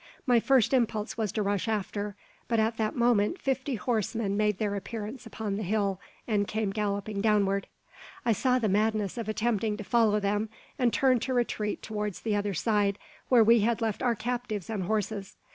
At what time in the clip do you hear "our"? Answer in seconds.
14.01-14.15